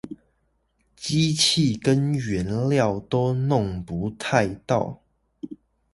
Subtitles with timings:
[0.95, 5.03] 機器跟原料都弄不太到